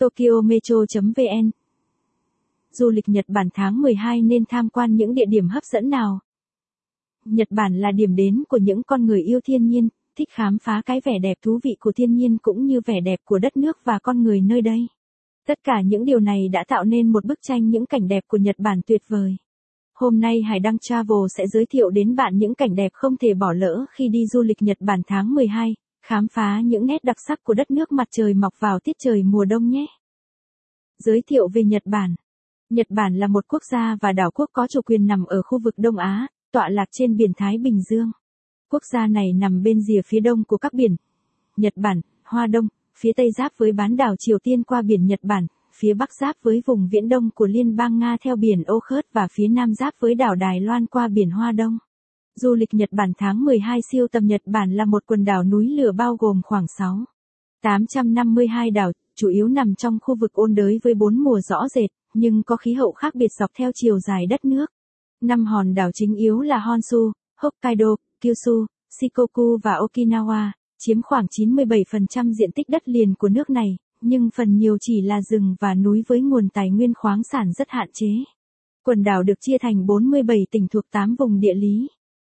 TokyoMetro.vn 0.00 1.50
Du 2.72 2.90
lịch 2.90 3.08
Nhật 3.08 3.24
Bản 3.28 3.48
tháng 3.54 3.80
12 3.80 4.22
nên 4.22 4.44
tham 4.48 4.68
quan 4.68 4.96
những 4.96 5.14
địa 5.14 5.24
điểm 5.28 5.48
hấp 5.48 5.64
dẫn 5.64 5.90
nào? 5.90 6.18
Nhật 7.24 7.48
Bản 7.50 7.80
là 7.80 7.92
điểm 7.92 8.16
đến 8.16 8.42
của 8.48 8.56
những 8.56 8.82
con 8.82 9.06
người 9.06 9.22
yêu 9.22 9.40
thiên 9.44 9.66
nhiên, 9.66 9.88
thích 10.18 10.28
khám 10.30 10.58
phá 10.58 10.82
cái 10.86 11.00
vẻ 11.04 11.18
đẹp 11.22 11.36
thú 11.42 11.58
vị 11.62 11.76
của 11.80 11.92
thiên 11.92 12.14
nhiên 12.14 12.38
cũng 12.42 12.66
như 12.66 12.80
vẻ 12.86 13.00
đẹp 13.00 13.20
của 13.24 13.38
đất 13.38 13.56
nước 13.56 13.78
và 13.84 13.98
con 14.02 14.22
người 14.22 14.40
nơi 14.40 14.60
đây. 14.60 14.86
Tất 15.46 15.58
cả 15.64 15.80
những 15.84 16.04
điều 16.04 16.20
này 16.20 16.48
đã 16.48 16.64
tạo 16.68 16.84
nên 16.84 17.12
một 17.12 17.24
bức 17.24 17.38
tranh 17.42 17.70
những 17.70 17.86
cảnh 17.86 18.08
đẹp 18.08 18.24
của 18.28 18.38
Nhật 18.38 18.56
Bản 18.58 18.80
tuyệt 18.86 19.02
vời. 19.08 19.36
Hôm 19.94 20.20
nay 20.20 20.42
Hải 20.42 20.60
Đăng 20.60 20.78
Travel 20.78 21.26
sẽ 21.36 21.46
giới 21.46 21.66
thiệu 21.66 21.90
đến 21.90 22.16
bạn 22.16 22.38
những 22.38 22.54
cảnh 22.54 22.74
đẹp 22.74 22.92
không 22.92 23.16
thể 23.16 23.34
bỏ 23.34 23.52
lỡ 23.52 23.84
khi 23.90 24.08
đi 24.08 24.26
du 24.26 24.42
lịch 24.42 24.62
Nhật 24.62 24.76
Bản 24.80 25.00
tháng 25.06 25.34
12, 25.34 25.74
khám 26.02 26.28
phá 26.28 26.60
những 26.64 26.86
nét 26.86 27.04
đặc 27.04 27.16
sắc 27.28 27.44
của 27.44 27.54
đất 27.54 27.70
nước 27.70 27.92
mặt 27.92 28.08
trời 28.10 28.34
mọc 28.34 28.54
vào 28.58 28.78
tiết 28.78 28.96
trời 28.98 29.22
mùa 29.22 29.44
đông 29.44 29.68
nhé. 29.68 29.86
Giới 30.98 31.22
thiệu 31.26 31.48
về 31.48 31.64
Nhật 31.64 31.82
Bản 31.84 32.14
Nhật 32.70 32.86
Bản 32.90 33.14
là 33.14 33.26
một 33.26 33.44
quốc 33.48 33.62
gia 33.72 33.96
và 34.00 34.12
đảo 34.12 34.30
quốc 34.34 34.50
có 34.52 34.66
chủ 34.66 34.82
quyền 34.82 35.06
nằm 35.06 35.24
ở 35.24 35.42
khu 35.42 35.58
vực 35.58 35.74
Đông 35.76 35.96
Á, 35.96 36.26
tọa 36.52 36.68
lạc 36.68 36.88
trên 36.92 37.16
biển 37.16 37.32
Thái 37.36 37.58
Bình 37.58 37.80
Dương. 37.90 38.10
Quốc 38.70 38.82
gia 38.92 39.06
này 39.06 39.32
nằm 39.32 39.62
bên 39.62 39.80
rìa 39.80 40.00
phía 40.06 40.20
đông 40.20 40.44
của 40.44 40.56
các 40.56 40.72
biển 40.72 40.96
Nhật 41.56 41.72
Bản, 41.76 42.00
Hoa 42.24 42.46
Đông, 42.46 42.68
phía 42.98 43.12
tây 43.16 43.30
giáp 43.38 43.52
với 43.56 43.72
bán 43.72 43.96
đảo 43.96 44.14
Triều 44.18 44.38
Tiên 44.38 44.62
qua 44.62 44.82
biển 44.82 45.06
Nhật 45.06 45.20
Bản, 45.22 45.46
phía 45.74 45.94
bắc 45.94 46.10
giáp 46.20 46.36
với 46.42 46.62
vùng 46.66 46.88
viễn 46.92 47.08
đông 47.08 47.30
của 47.34 47.46
Liên 47.46 47.76
bang 47.76 47.98
Nga 47.98 48.16
theo 48.24 48.36
biển 48.36 48.62
Okhotsk 48.72 49.12
và 49.12 49.28
phía 49.32 49.48
nam 49.48 49.74
giáp 49.74 49.94
với 50.00 50.14
đảo 50.14 50.34
Đài 50.34 50.60
Loan 50.60 50.86
qua 50.86 51.08
biển 51.08 51.30
Hoa 51.30 51.52
Đông. 51.52 51.78
Du 52.42 52.54
lịch 52.54 52.74
Nhật 52.74 52.88
Bản 52.92 53.12
tháng 53.18 53.44
12 53.44 53.80
siêu 53.92 54.06
tầm 54.12 54.26
Nhật 54.26 54.40
Bản 54.46 54.72
là 54.72 54.84
một 54.84 55.02
quần 55.06 55.24
đảo 55.24 55.44
núi 55.44 55.68
lửa 55.68 55.92
bao 55.92 56.16
gồm 56.16 56.40
khoảng 56.44 56.66
6. 56.78 57.04
852 57.62 58.70
đảo, 58.70 58.92
chủ 59.16 59.28
yếu 59.28 59.48
nằm 59.48 59.74
trong 59.74 59.98
khu 60.02 60.14
vực 60.20 60.32
ôn 60.32 60.54
đới 60.54 60.78
với 60.82 60.94
bốn 60.94 61.18
mùa 61.18 61.40
rõ 61.40 61.68
rệt, 61.68 61.90
nhưng 62.14 62.42
có 62.42 62.56
khí 62.56 62.72
hậu 62.72 62.92
khác 62.92 63.14
biệt 63.14 63.32
dọc 63.38 63.50
theo 63.58 63.70
chiều 63.74 63.98
dài 63.98 64.26
đất 64.26 64.44
nước. 64.44 64.66
Năm 65.20 65.44
hòn 65.44 65.74
đảo 65.74 65.90
chính 65.94 66.14
yếu 66.14 66.40
là 66.40 66.58
Honshu, 66.58 67.12
Hokkaido, 67.40 67.96
Kyushu, 68.20 68.66
Shikoku 69.00 69.58
và 69.62 69.72
Okinawa, 69.72 70.50
chiếm 70.78 71.02
khoảng 71.02 71.26
97% 71.38 72.32
diện 72.32 72.52
tích 72.54 72.68
đất 72.68 72.88
liền 72.88 73.14
của 73.14 73.28
nước 73.28 73.50
này, 73.50 73.76
nhưng 74.00 74.30
phần 74.36 74.56
nhiều 74.56 74.76
chỉ 74.80 75.00
là 75.00 75.22
rừng 75.22 75.56
và 75.60 75.74
núi 75.74 76.02
với 76.08 76.20
nguồn 76.20 76.48
tài 76.48 76.70
nguyên 76.70 76.94
khoáng 76.94 77.22
sản 77.32 77.52
rất 77.52 77.66
hạn 77.70 77.88
chế. 77.92 78.10
Quần 78.84 79.02
đảo 79.02 79.22
được 79.22 79.40
chia 79.40 79.58
thành 79.58 79.86
47 79.86 80.46
tỉnh 80.50 80.68
thuộc 80.68 80.84
8 80.90 81.14
vùng 81.18 81.40
địa 81.40 81.54
lý. 81.54 81.88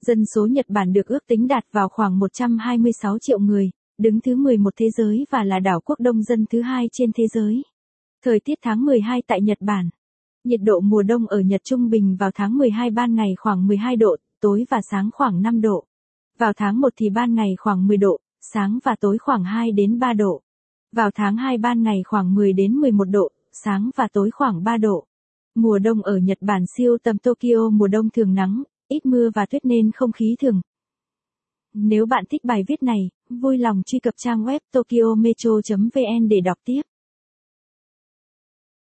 Dân 0.00 0.24
số 0.34 0.46
Nhật 0.46 0.66
Bản 0.68 0.92
được 0.92 1.06
ước 1.06 1.26
tính 1.26 1.46
đạt 1.46 1.64
vào 1.72 1.88
khoảng 1.88 2.18
126 2.18 3.18
triệu 3.18 3.38
người, 3.38 3.70
đứng 3.98 4.20
thứ 4.20 4.36
11 4.36 4.74
thế 4.76 4.86
giới 4.96 5.26
và 5.30 5.44
là 5.44 5.58
đảo 5.58 5.80
quốc 5.84 6.00
đông 6.00 6.22
dân 6.22 6.44
thứ 6.50 6.62
hai 6.62 6.86
trên 6.92 7.10
thế 7.12 7.26
giới. 7.34 7.62
Thời 8.24 8.40
tiết 8.40 8.58
tháng 8.62 8.84
12 8.84 9.22
tại 9.26 9.40
Nhật 9.42 9.58
Bản. 9.60 9.88
Nhiệt 10.44 10.60
độ 10.62 10.80
mùa 10.80 11.02
đông 11.02 11.26
ở 11.26 11.40
Nhật 11.40 11.60
trung 11.64 11.90
bình 11.90 12.16
vào 12.16 12.30
tháng 12.34 12.58
12 12.58 12.90
ban 12.90 13.14
ngày 13.14 13.34
khoảng 13.38 13.66
12 13.66 13.96
độ, 13.96 14.16
tối 14.40 14.64
và 14.70 14.80
sáng 14.90 15.10
khoảng 15.12 15.42
5 15.42 15.60
độ. 15.60 15.84
Vào 16.38 16.52
tháng 16.56 16.80
1 16.80 16.88
thì 16.96 17.10
ban 17.10 17.34
ngày 17.34 17.54
khoảng 17.58 17.86
10 17.86 17.96
độ, 17.96 18.20
sáng 18.40 18.78
và 18.84 18.96
tối 19.00 19.18
khoảng 19.18 19.44
2 19.44 19.72
đến 19.72 19.98
3 19.98 20.12
độ. 20.12 20.42
Vào 20.92 21.10
tháng 21.14 21.36
2 21.36 21.58
ban 21.58 21.82
ngày 21.82 22.02
khoảng 22.04 22.34
10 22.34 22.52
đến 22.52 22.72
11 22.72 23.04
độ, 23.04 23.30
sáng 23.52 23.90
và 23.96 24.08
tối 24.12 24.30
khoảng 24.30 24.64
3 24.64 24.76
độ. 24.76 25.06
Mùa 25.54 25.78
đông 25.78 26.02
ở 26.02 26.16
Nhật 26.16 26.38
Bản 26.40 26.64
siêu 26.76 26.96
tầm 27.02 27.18
Tokyo 27.18 27.70
mùa 27.72 27.88
đông 27.88 28.10
thường 28.10 28.34
nắng, 28.34 28.62
ít 28.88 29.06
mưa 29.06 29.30
và 29.34 29.46
tuyết 29.46 29.64
nên 29.64 29.90
không 29.92 30.12
khí 30.12 30.36
thường. 30.38 30.60
Nếu 31.74 32.06
bạn 32.06 32.24
thích 32.30 32.44
bài 32.44 32.64
viết 32.68 32.82
này, 32.82 33.10
vui 33.28 33.58
lòng 33.58 33.82
truy 33.86 33.98
cập 33.98 34.14
trang 34.16 34.44
web 34.44 34.60
tokyometro.vn 34.72 36.28
để 36.28 36.40
đọc 36.40 36.58
tiếp. 36.64 36.82